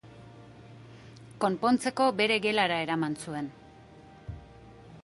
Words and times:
Konpontzeko, 1.45 2.09
bere 2.23 2.39
gelara 2.47 2.81
eraman 2.87 3.19
zuen. 3.27 3.53